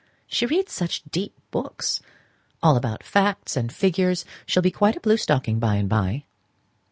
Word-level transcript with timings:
She 0.25 0.47
reads 0.47 0.71
such 0.73 1.03
deep 1.11 1.35
books 1.51 2.01
all 2.63 2.75
about 2.75 3.03
facts 3.03 3.55
and 3.55 3.71
figures: 3.71 4.25
she'll 4.47 4.63
be 4.63 4.71
quite 4.71 4.95
a 4.95 4.99
blue 4.99 5.15
stocking 5.17 5.59
by 5.59 5.75
and 5.75 5.87
by." 5.87 6.23